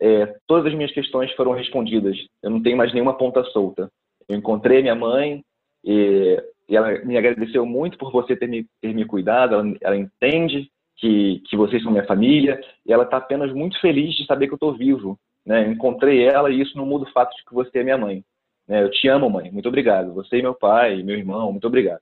É, 0.00 0.34
todas 0.48 0.66
as 0.66 0.74
minhas 0.74 0.90
questões 0.90 1.30
foram 1.34 1.52
respondidas. 1.52 2.16
Eu 2.42 2.50
não 2.50 2.60
tenho 2.60 2.76
mais 2.76 2.92
nenhuma 2.92 3.16
ponta 3.16 3.44
solta. 3.44 3.88
Eu 4.28 4.36
encontrei 4.36 4.82
minha 4.82 4.96
mãe 4.96 5.44
e, 5.84 6.42
e 6.68 6.76
ela 6.76 6.98
me 7.04 7.16
agradeceu 7.16 7.64
muito 7.64 7.96
por 7.96 8.10
você 8.10 8.34
ter 8.34 8.48
me, 8.48 8.66
ter 8.80 8.92
me 8.92 9.04
cuidado. 9.04 9.54
Ela, 9.54 9.74
ela 9.80 9.96
entende 9.96 10.68
que, 10.96 11.40
que 11.48 11.56
vocês 11.56 11.80
são 11.82 11.92
minha 11.92 12.06
família 12.06 12.60
e 12.84 12.92
ela 12.92 13.04
está 13.04 13.18
apenas 13.18 13.52
muito 13.52 13.80
feliz 13.80 14.16
de 14.16 14.26
saber 14.26 14.48
que 14.48 14.54
eu 14.54 14.56
estou 14.56 14.74
vivo. 14.74 15.16
Né? 15.44 15.68
Encontrei 15.68 16.24
ela 16.24 16.50
e 16.50 16.60
isso 16.60 16.76
não 16.76 16.86
muda 16.86 17.04
o 17.04 17.12
fato 17.12 17.34
de 17.36 17.44
que 17.44 17.54
você 17.54 17.80
é 17.80 17.82
minha 17.82 17.98
mãe. 17.98 18.24
Né? 18.66 18.82
Eu 18.82 18.90
te 18.90 19.08
amo, 19.08 19.28
mãe. 19.28 19.50
Muito 19.50 19.68
obrigado. 19.68 20.14
Você 20.14 20.38
e 20.38 20.42
meu 20.42 20.54
pai, 20.54 21.02
meu 21.02 21.16
irmão, 21.16 21.50
muito 21.50 21.66
obrigado. 21.66 22.00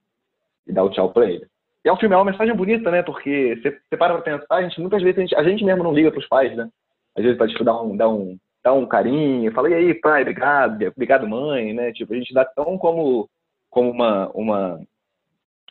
E 0.66 0.73
dá 0.73 0.82
o 0.82 0.90
tchau 0.90 1.11
para 1.12 1.30
ele. 1.30 1.47
E 1.85 1.88
é 1.88 1.92
um 1.92 1.97
filme, 1.97 2.14
é 2.14 2.18
uma 2.18 2.30
mensagem 2.30 2.54
bonita, 2.54 2.90
né? 2.90 3.02
Porque 3.02 3.56
você, 3.56 3.70
você 3.70 3.97
para 3.97 4.14
pra 4.14 4.23
pensar, 4.23 4.56
a 4.56 4.62
gente, 4.62 4.80
muitas 4.80 5.02
vezes 5.02 5.18
a 5.18 5.20
gente, 5.23 5.35
a 5.37 5.42
gente 5.42 5.64
mesmo 5.64 5.82
não 5.82 5.94
liga 5.94 6.11
pros 6.11 6.28
pais, 6.28 6.54
né? 6.54 6.68
Às 7.16 7.25
vezes 7.25 7.38
pode 7.38 7.52
tipo, 7.52 7.64
dar 7.64 7.80
um, 7.80 7.97
dar 7.97 8.09
um, 8.09 8.38
dar 8.62 8.73
um 8.75 8.87
carinho, 8.87 9.50
fala, 9.52 9.70
e 9.70 9.75
aí, 9.75 9.94
pai, 9.94 10.23
obrigado, 10.23 10.82
obrigado, 10.87 11.28
mãe, 11.28 11.73
né? 11.73 11.92
Tipo, 11.92 12.12
a 12.12 12.16
gente 12.16 12.35
dá 12.35 12.44
tão 12.44 12.76
como, 12.76 13.28
como 13.70 13.90
uma, 13.90 14.28
uma, 14.30 14.80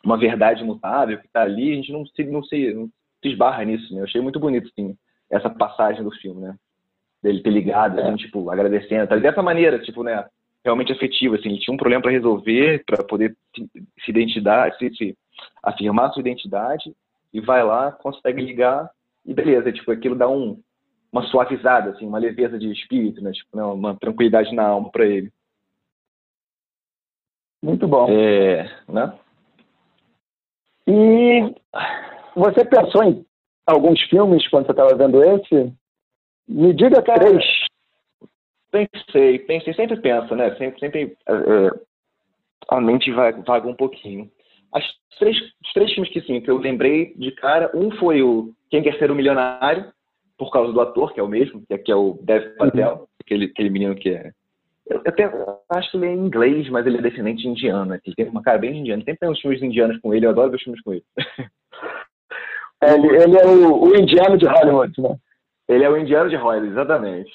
uma 0.04 0.18
verdade 0.18 0.64
mutável 0.64 1.18
que 1.18 1.28
tá 1.28 1.42
ali, 1.42 1.72
a 1.72 1.76
gente 1.76 1.92
não 1.92 2.04
se, 2.04 2.24
não 2.24 2.42
se, 2.42 2.74
não 2.74 2.86
se 3.22 3.28
esbarra 3.28 3.64
nisso, 3.64 3.94
né? 3.94 4.00
Eu 4.00 4.04
achei 4.04 4.20
muito 4.20 4.40
bonito, 4.40 4.68
assim, 4.68 4.96
essa 5.30 5.48
passagem 5.48 6.02
do 6.02 6.10
filme, 6.10 6.40
né? 6.40 6.56
Dele 7.22 7.42
ter 7.42 7.50
ligado, 7.50 8.00
assim, 8.00 8.16
tipo, 8.16 8.50
agradecendo, 8.50 9.06
tá? 9.06 9.16
dessa 9.16 9.42
maneira, 9.42 9.78
tipo, 9.78 10.02
né? 10.02 10.24
Realmente 10.64 10.92
afetivo, 10.92 11.34
assim, 11.34 11.50
ele 11.50 11.58
tinha 11.58 11.74
um 11.74 11.78
problema 11.78 12.02
para 12.02 12.10
resolver, 12.10 12.82
para 12.84 13.04
poder 13.04 13.36
se, 13.54 13.68
se 14.04 14.10
identidade, 14.10 14.76
se, 14.78 14.94
se 14.96 15.18
afirmar 15.62 16.12
sua 16.12 16.20
identidade 16.20 16.94
e 17.32 17.40
vai 17.40 17.62
lá, 17.62 17.92
consegue 17.92 18.42
ligar 18.42 18.90
e 19.24 19.34
beleza, 19.34 19.72
tipo, 19.72 19.90
aquilo 19.90 20.16
dá 20.16 20.28
um, 20.28 20.60
uma 21.12 21.22
suavizada, 21.24 21.90
assim, 21.90 22.06
uma 22.06 22.18
leveza 22.18 22.58
de 22.58 22.70
espírito, 22.70 23.22
né? 23.22 23.32
Tipo, 23.32 23.56
né? 23.56 23.64
uma 23.64 23.94
tranquilidade 23.96 24.54
na 24.54 24.66
alma 24.66 24.90
para 24.90 25.06
ele. 25.06 25.30
Muito 27.62 27.86
bom. 27.86 28.08
É, 28.10 28.64
né? 28.88 29.18
E 30.86 31.54
você 32.34 32.64
pensou 32.64 33.04
em 33.04 33.24
alguns 33.66 34.00
filmes 34.02 34.48
quando 34.48 34.66
você 34.66 34.72
estava 34.72 34.94
vendo 34.94 35.22
esse? 35.22 35.72
Me 36.50 36.74
diga 36.74 37.00
três. 37.02 37.44
Pensei, 38.72 39.38
pensei, 39.38 39.72
sempre 39.74 40.00
pensa, 40.00 40.34
né? 40.34 40.54
Sempre, 40.56 40.80
sempre 40.80 41.16
é, 41.28 41.32
é 41.32 41.70
a 42.68 42.80
mente 42.80 43.12
vaga 43.12 43.68
um 43.68 43.74
pouquinho. 43.74 44.28
As 44.72 44.84
três, 45.18 45.36
os 45.36 45.72
três 45.72 45.92
filmes 45.92 46.12
que 46.12 46.20
sim, 46.22 46.40
que 46.40 46.50
eu 46.50 46.58
lembrei 46.58 47.14
de 47.14 47.30
cara, 47.32 47.70
um 47.72 47.90
foi 47.92 48.20
o 48.22 48.52
Quem 48.68 48.82
Quer 48.82 48.98
Ser 48.98 49.12
o 49.12 49.14
Milionário, 49.14 49.92
por 50.36 50.50
causa 50.50 50.72
do 50.72 50.80
ator, 50.80 51.12
que 51.12 51.20
é 51.20 51.22
o 51.22 51.28
mesmo, 51.28 51.62
que 51.66 51.92
é 51.92 51.94
o 51.94 52.18
Dev 52.22 52.56
Patel, 52.56 52.94
uhum. 52.94 53.06
aquele, 53.24 53.44
aquele 53.46 53.70
menino 53.70 53.94
que 53.94 54.10
é. 54.10 54.32
Eu, 54.88 55.02
até 55.06 55.30
acho 55.70 55.90
que 55.92 55.96
ele 55.98 56.06
é 56.06 56.12
inglês, 56.14 56.68
mas 56.68 56.84
ele 56.84 56.98
é 56.98 57.02
descendente 57.02 57.42
de 57.42 57.48
indiano. 57.48 57.94
Ele 57.94 58.14
tem 58.16 58.28
uma 58.28 58.42
cara 58.42 58.58
bem 58.58 58.76
indiana. 58.76 59.04
Sempre 59.04 59.18
tem 59.20 59.28
uns 59.28 59.40
filmes 59.40 59.62
indianos 59.62 59.98
com 60.00 60.12
ele, 60.12 60.26
eu 60.26 60.30
adoro 60.30 60.50
ver 60.50 60.56
os 60.56 60.62
filmes 60.62 60.82
com 60.82 60.94
ele. 60.94 61.04
É, 62.82 62.94
ele, 62.94 63.08
ele, 63.08 63.36
é 63.36 63.46
o, 63.46 63.82
o, 63.82 63.94
indiano 63.94 64.38
de 64.38 64.46
Hollywood, 64.46 65.02
né? 65.02 65.14
Ele 65.70 65.84
é 65.84 65.88
o 65.88 65.96
indiano 65.96 66.28
de 66.28 66.34
Hollywood, 66.34 66.72
exatamente. 66.72 67.30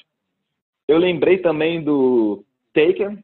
Eu 0.86 0.98
lembrei 0.98 1.38
também 1.38 1.82
do 1.82 2.44
Taken, 2.74 3.18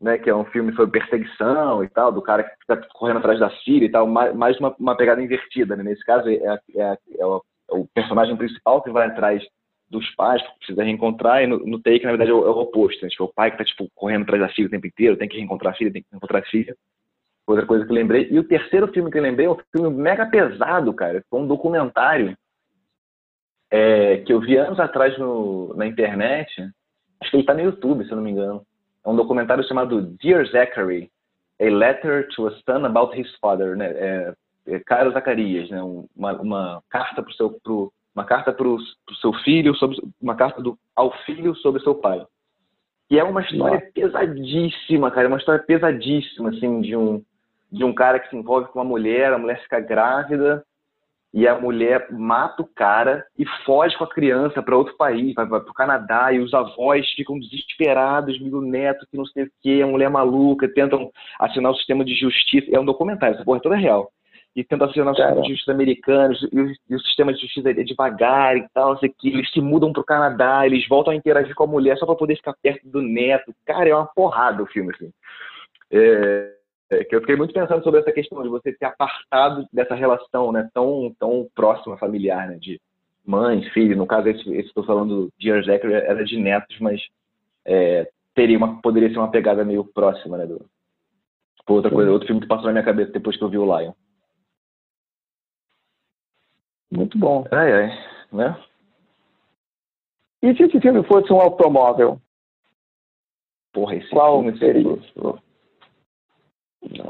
né, 0.00 0.18
que 0.18 0.28
é 0.28 0.34
um 0.34 0.44
filme 0.46 0.74
sobre 0.74 0.98
perseguição 0.98 1.84
e 1.84 1.88
tal, 1.88 2.10
do 2.10 2.20
cara 2.20 2.42
que 2.42 2.50
está 2.60 2.76
correndo 2.92 3.18
atrás 3.18 3.38
da 3.38 3.48
filha 3.48 3.84
e 3.84 3.88
tal, 3.88 4.08
mais 4.08 4.58
uma, 4.58 4.74
uma 4.76 4.96
pegada 4.96 5.22
invertida. 5.22 5.76
Né? 5.76 5.84
Nesse 5.84 6.04
caso, 6.04 6.28
é, 6.28 6.34
é, 6.34 6.98
é, 7.16 7.24
o, 7.24 7.42
é, 7.70 7.74
o, 7.74 7.86
personagem 7.94 8.36
principal 8.36 8.82
que 8.82 8.90
vai 8.90 9.06
atrás 9.06 9.40
dos 9.88 10.04
pais, 10.16 10.42
que 10.42 10.58
precisa 10.58 10.82
reencontrar, 10.82 11.44
e 11.44 11.46
no, 11.46 11.58
no 11.58 11.78
na 11.78 12.10
verdade, 12.10 12.30
é 12.32 12.34
o, 12.34 12.44
é 12.44 12.50
o 12.50 12.58
oposto. 12.58 13.04
Né? 13.04 13.08
Tipo, 13.08 13.24
o 13.24 13.32
pai 13.32 13.52
que 13.52 13.62
está 13.62 13.64
tipo, 13.64 13.88
correndo 13.94 14.22
atrás 14.22 14.42
da 14.42 14.48
filha 14.48 14.66
o 14.66 14.70
tempo 14.70 14.88
inteiro, 14.88 15.16
tem 15.16 15.28
que 15.28 15.36
reencontrar 15.36 15.74
a 15.74 15.76
filha, 15.76 15.92
tem 15.92 16.02
que 16.02 16.08
reencontrar 16.10 16.42
a 16.42 16.46
filha. 16.46 16.76
Outra 17.46 17.64
coisa 17.64 17.84
que 17.84 17.92
eu 17.92 17.94
lembrei. 17.94 18.26
E 18.32 18.38
o 18.40 18.42
terceiro 18.42 18.88
filme 18.88 19.12
que 19.12 19.16
eu 19.16 19.22
lembrei 19.22 19.46
é 19.46 19.50
um 19.50 19.56
filme 19.70 19.96
mega 19.96 20.26
pesado, 20.26 20.92
cara. 20.92 21.22
Foi 21.30 21.38
um 21.38 21.46
documentário 21.46 22.36
é, 23.70 24.18
que 24.18 24.32
eu 24.32 24.40
vi 24.40 24.56
anos 24.56 24.78
atrás 24.80 25.18
no, 25.18 25.74
na 25.74 25.86
internet. 25.86 26.50
Acho 27.20 27.30
que 27.30 27.36
ele 27.36 27.42
está 27.42 27.54
no 27.54 27.60
YouTube, 27.60 28.04
se 28.04 28.10
eu 28.10 28.16
não 28.16 28.24
me 28.24 28.30
engano 28.30 28.64
é 29.06 29.08
um 29.08 29.16
documentário 29.16 29.66
chamado 29.66 30.02
Dear 30.20 30.44
Zachary, 30.48 31.08
A 31.60 31.64
Letter 31.64 32.28
to 32.34 32.48
a 32.48 32.50
Son 32.64 32.84
About 32.84 33.18
His 33.18 33.32
Father, 33.36 33.76
né? 33.76 33.86
É, 33.86 34.34
é 34.66 34.80
Caro 34.80 35.12
Zacarias, 35.12 35.70
né? 35.70 35.80
Uma, 36.16 36.32
uma 36.32 36.82
carta 36.90 37.22
para 37.22 37.32
seu 37.34 37.52
pro, 37.62 37.92
uma 38.14 38.24
carta 38.24 38.52
para 38.52 38.66
o 38.66 38.80
seu 39.20 39.32
filho 39.44 39.74
sobre 39.76 39.96
uma 40.20 40.34
carta 40.34 40.60
do, 40.60 40.76
ao 40.94 41.12
filho 41.24 41.54
sobre 41.56 41.80
seu 41.82 41.94
pai. 41.94 42.26
E 43.08 43.16
é 43.16 43.22
uma 43.22 43.42
história 43.42 43.78
Nossa. 43.78 43.92
pesadíssima, 43.94 45.10
cara, 45.12 45.26
é 45.26 45.28
uma 45.28 45.38
história 45.38 45.62
pesadíssima 45.62 46.50
assim 46.50 46.80
de 46.80 46.96
um 46.96 47.22
de 47.70 47.84
um 47.84 47.92
cara 47.92 48.18
que 48.18 48.30
se 48.30 48.36
envolve 48.36 48.68
com 48.68 48.78
uma 48.78 48.84
mulher, 48.84 49.32
a 49.32 49.38
mulher 49.38 49.60
fica 49.62 49.80
grávida 49.80 50.64
e 51.36 51.46
a 51.46 51.54
mulher 51.54 52.10
mata 52.10 52.62
o 52.62 52.66
cara 52.74 53.22
e 53.38 53.44
foge 53.66 53.94
com 53.98 54.04
a 54.04 54.08
criança 54.08 54.62
para 54.62 54.74
outro 54.74 54.96
país, 54.96 55.34
para 55.34 55.58
o 55.58 55.74
Canadá, 55.74 56.32
e 56.32 56.38
os 56.38 56.54
avós 56.54 57.06
ficam 57.10 57.38
desesperados, 57.38 58.40
o 58.40 58.60
neto 58.62 59.06
que 59.10 59.18
não 59.18 59.26
sei 59.26 59.44
o 59.44 59.50
quê, 59.62 59.82
a 59.84 59.86
mulher 59.86 60.08
maluca, 60.08 60.66
tentam 60.66 61.10
assinar 61.38 61.72
o 61.72 61.76
sistema 61.76 62.06
de 62.06 62.14
justiça. 62.14 62.74
É 62.74 62.80
um 62.80 62.86
documentário, 62.86 63.34
essa 63.34 63.44
porra 63.44 63.58
é 63.58 63.60
toda 63.60 63.76
real. 63.76 64.10
E 64.56 64.64
tentam 64.64 64.88
assinar 64.88 65.12
o 65.12 65.14
sistema 65.14 65.42
de 65.42 65.48
justiça 65.50 65.72
americano, 65.72 66.34
e 66.50 66.58
o, 66.58 66.72
e 66.88 66.94
o, 66.94 67.00
sistema 67.00 67.34
de 67.34 67.40
justiça 67.42 67.68
é 67.68 67.84
devagar 67.84 68.56
e 68.56 68.66
tal, 68.72 68.96
sei 68.96 69.10
que 69.10 69.28
eles 69.28 69.50
se 69.52 69.60
mudam 69.60 69.92
para 69.92 70.00
o 70.00 70.06
Canadá, 70.06 70.64
eles 70.64 70.88
voltam 70.88 71.12
a 71.12 71.16
interagir 71.16 71.54
com 71.54 71.64
a 71.64 71.66
mulher 71.66 71.98
só 71.98 72.06
para 72.06 72.14
poder 72.14 72.36
ficar 72.36 72.54
perto 72.62 72.88
do 72.88 73.02
neto. 73.02 73.52
Cara, 73.66 73.86
é 73.86 73.94
uma 73.94 74.06
porrada 74.06 74.62
o 74.62 74.66
filme, 74.66 74.90
assim. 74.94 75.12
É, 75.92 76.55
é, 76.90 77.04
que 77.04 77.14
eu 77.14 77.20
fiquei 77.20 77.36
muito 77.36 77.52
pensando 77.52 77.82
sobre 77.82 78.00
essa 78.00 78.12
questão 78.12 78.42
de 78.42 78.48
você 78.48 78.72
ser 78.74 78.84
apartado 78.84 79.66
dessa 79.72 79.94
relação 79.94 80.52
né, 80.52 80.68
tão, 80.72 81.14
tão 81.18 81.48
próxima, 81.54 81.98
familiar, 81.98 82.48
né, 82.48 82.58
de 82.58 82.80
mãe, 83.24 83.62
filho. 83.70 83.96
No 83.96 84.06
caso, 84.06 84.28
esse, 84.28 84.48
estou 84.58 84.84
falando 84.84 85.32
de 85.36 85.50
Zachary 85.62 85.94
era 85.94 86.24
de 86.24 86.38
netos, 86.38 86.78
mas 86.80 87.02
é, 87.64 88.08
teria 88.34 88.56
uma, 88.56 88.80
poderia 88.80 89.10
ser 89.10 89.18
uma 89.18 89.30
pegada 89.30 89.64
meio 89.64 89.84
próxima, 89.84 90.38
né? 90.38 90.46
Do, 90.46 90.64
outra 91.68 91.90
coisa, 91.90 92.12
outro 92.12 92.28
filme 92.28 92.40
que 92.40 92.46
passou 92.46 92.66
na 92.66 92.72
minha 92.72 92.84
cabeça 92.84 93.10
depois 93.10 93.36
que 93.36 93.42
eu 93.42 93.48
vi 93.48 93.58
o 93.58 93.78
Lion. 93.78 93.92
Muito 96.90 97.18
bom. 97.18 97.44
Ai, 97.50 97.72
ai, 97.72 97.98
né? 98.32 98.64
E 100.42 100.54
se 100.54 100.62
esse 100.62 100.80
filme 100.80 101.02
fosse 101.02 101.32
um 101.32 101.40
automóvel? 101.40 102.20
Porra, 103.72 103.96
esse 103.96 104.08
Qual 104.10 104.42
filme 104.42 104.58
seria? 104.58 105.35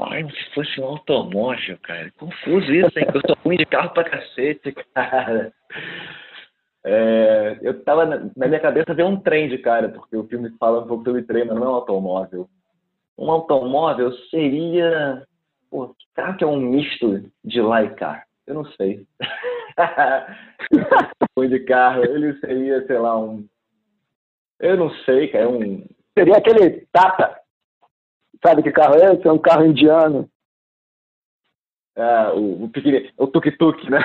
Ai, 0.09 0.23
se 0.23 0.53
fosse 0.53 0.81
um 0.81 0.85
automóvel, 0.85 1.77
cara. 1.83 2.11
Confuso 2.17 2.73
isso, 2.73 2.97
hein? 2.97 3.05
Que 3.11 3.17
eu 3.17 3.21
sou 3.25 3.37
ruim 3.45 3.57
de 3.57 3.65
carro 3.65 3.91
pra 3.91 4.03
cacete, 4.03 4.73
cara. 4.93 5.53
É, 6.83 7.57
eu 7.61 7.83
tava 7.83 8.05
na, 8.05 8.47
minha 8.47 8.59
cabeça 8.59 8.93
ver 8.93 9.03
um 9.03 9.19
trem 9.19 9.49
de 9.49 9.57
cara, 9.57 9.89
porque 9.89 10.15
o 10.15 10.27
filme 10.27 10.49
fala 10.57 10.83
um 10.83 10.87
pouco 10.87 11.03
sobre 11.03 11.23
trem, 11.23 11.45
mas 11.45 11.55
não 11.55 11.65
é 11.65 11.69
um 11.69 11.75
automóvel. 11.75 12.49
Um 13.17 13.29
automóvel 13.29 14.11
seria. 14.29 15.23
Pô, 15.69 15.93
carro 16.15 16.37
que 16.37 16.43
é 16.43 16.47
um 16.47 16.59
misto 16.59 17.29
de 17.43 17.61
lá 17.61 17.83
e 17.83 17.89
cá? 17.95 18.23
Eu 18.45 18.55
não 18.55 18.65
sei. 18.65 19.05
ruim 21.37 21.49
de 21.49 21.59
carro, 21.61 22.03
ele 22.03 22.33
seria, 22.39 22.85
sei 22.87 22.97
lá, 22.97 23.19
um. 23.19 23.45
Eu 24.59 24.77
não 24.77 24.89
sei, 25.03 25.27
cara. 25.27 25.43
É 25.43 25.47
um. 25.47 25.85
Seria 26.17 26.37
aquele 26.37 26.87
Tata. 26.91 27.37
Sabe 28.45 28.63
que 28.63 28.71
carro 28.71 28.95
é 28.95 29.13
esse? 29.13 29.27
É 29.27 29.31
um 29.31 29.39
carro 29.39 29.65
indiano. 29.65 30.29
Ah, 31.97 32.31
o, 32.35 32.65
o, 32.65 32.71
o 33.17 33.27
tuk-tuk, 33.27 33.89
né? 33.89 33.99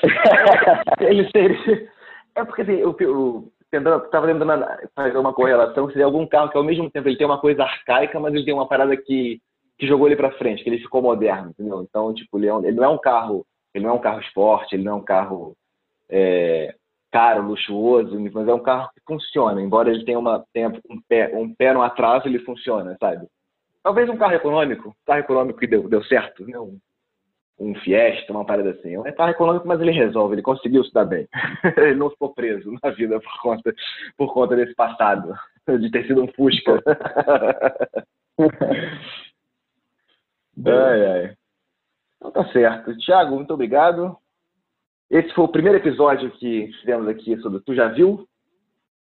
Ele 1.00 1.28
seria... 1.30 1.90
É 2.34 2.44
porque 2.44 2.62
assim, 2.62 2.74
eu, 2.74 2.94
eu 3.00 3.50
tentando, 3.70 4.08
lembrando 4.24 4.66
fazer 4.94 5.18
uma 5.18 5.32
correlação, 5.32 5.88
seria 5.88 6.04
algum 6.04 6.26
carro 6.26 6.50
que 6.50 6.56
ao 6.56 6.64
mesmo 6.64 6.90
tempo 6.90 7.08
ele 7.08 7.16
tem 7.16 7.26
uma 7.26 7.40
coisa 7.40 7.62
arcaica, 7.62 8.18
mas 8.18 8.34
ele 8.34 8.44
tem 8.44 8.54
uma 8.54 8.68
parada 8.68 8.96
que, 8.96 9.40
que 9.78 9.86
jogou 9.86 10.06
ele 10.06 10.16
para 10.16 10.32
frente, 10.32 10.62
que 10.62 10.70
ele 10.70 10.78
ficou 10.78 11.02
moderno, 11.02 11.50
entendeu? 11.50 11.82
Então, 11.82 12.12
tipo, 12.14 12.38
ele, 12.38 12.46
é 12.46 12.54
um, 12.54 12.64
ele, 12.64 12.76
não 12.76 12.84
é 12.84 12.88
um 12.88 12.98
carro, 12.98 13.46
ele 13.74 13.84
não 13.84 13.92
é 13.92 13.94
um 13.94 14.00
carro 14.00 14.20
esporte, 14.20 14.74
ele 14.74 14.84
não 14.84 14.92
é 14.92 14.94
um 14.96 15.04
carro 15.04 15.56
é, 16.10 16.74
caro, 17.10 17.42
luxuoso, 17.42 18.18
mas 18.32 18.48
é 18.48 18.54
um 18.54 18.62
carro 18.62 18.90
que 18.94 19.02
funciona, 19.06 19.60
embora 19.60 19.90
ele 19.90 20.04
tenha, 20.04 20.18
uma, 20.18 20.44
tenha 20.52 20.68
um, 20.68 21.00
pé, 21.08 21.30
um 21.34 21.54
pé 21.54 21.72
no 21.72 21.82
atraso, 21.82 22.26
ele 22.26 22.38
funciona, 22.40 22.96
sabe? 23.00 23.26
Talvez 23.88 24.06
um 24.10 24.18
carro 24.18 24.34
econômico, 24.34 24.94
carro 25.06 25.20
econômico 25.20 25.58
que 25.58 25.66
deu, 25.66 25.88
deu 25.88 26.04
certo, 26.04 26.44
né? 26.46 26.58
Um, 26.58 26.78
um 27.58 27.74
Fiesta, 27.76 28.30
uma 28.30 28.44
parada 28.44 28.72
assim. 28.72 28.94
É 28.94 29.00
um 29.00 29.14
carro 29.14 29.30
econômico, 29.30 29.66
mas 29.66 29.80
ele 29.80 29.92
resolve, 29.92 30.34
ele 30.34 30.42
conseguiu 30.42 30.84
se 30.84 30.92
dar 30.92 31.06
bem. 31.06 31.26
ele 31.74 31.94
não 31.94 32.10
ficou 32.10 32.34
preso 32.34 32.70
na 32.82 32.90
vida 32.90 33.18
por 33.18 33.40
conta, 33.40 33.74
por 34.14 34.34
conta 34.34 34.56
desse 34.56 34.74
passado, 34.74 35.32
de 35.66 35.90
ter 35.90 36.06
sido 36.06 36.22
um 36.22 36.28
Fusca. 36.34 36.82
ai, 40.66 41.06
ai. 41.06 41.34
Então 42.16 42.30
tá 42.30 42.44
certo. 42.52 42.94
Tiago, 42.98 43.36
muito 43.36 43.54
obrigado. 43.54 44.18
Esse 45.08 45.32
foi 45.32 45.44
o 45.46 45.48
primeiro 45.48 45.78
episódio 45.78 46.30
que 46.32 46.70
fizemos 46.80 47.08
aqui 47.08 47.38
sobre 47.38 47.60
Tu 47.60 47.74
Já 47.74 47.88
Viu? 47.88 48.28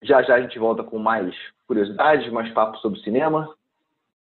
Já 0.04 0.22
já 0.22 0.36
a 0.36 0.42
gente 0.42 0.60
volta 0.60 0.84
com 0.84 1.00
mais 1.00 1.34
curiosidades, 1.66 2.32
mais 2.32 2.54
papo 2.54 2.78
sobre 2.78 3.00
cinema. 3.00 3.50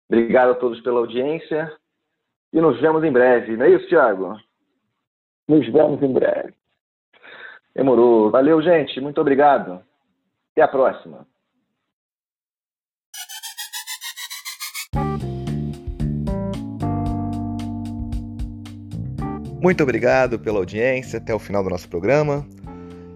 Obrigado 0.09 0.53
a 0.53 0.55
todos 0.55 0.81
pela 0.81 0.99
audiência 0.99 1.73
e 2.53 2.61
nos 2.61 2.81
vemos 2.81 3.03
em 3.03 3.13
breve. 3.13 3.57
Não 3.57 3.65
é 3.65 3.71
isso, 3.71 3.89
Tiago? 3.89 4.39
Nos 5.49 5.67
vemos 5.73 6.03
em 6.03 6.13
breve. 6.13 6.55
Demorou. 7.75 8.31
Valeu, 8.31 8.61
gente. 8.61 9.01
Muito 9.01 9.21
obrigado. 9.21 9.83
Até 10.53 10.63
a 10.63 10.69
próxima. 10.69 11.27
Muito 19.63 19.81
obrigado 19.83 20.41
pela 20.41 20.59
audiência 20.59 21.21
até 21.21 21.33
o 21.33 21.39
final 21.39 21.63
do 21.63 21.71
nosso 21.71 21.89
programa. 21.89 22.45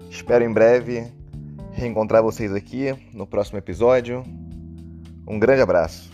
Espero 0.08 0.44
em 0.44 0.52
breve 0.52 1.12
reencontrar 1.72 2.22
vocês 2.22 2.54
aqui 2.54 2.94
no 3.12 3.26
próximo 3.26 3.58
episódio. 3.58 4.22
Um 5.26 5.40
grande 5.40 5.62
abraço. 5.62 6.05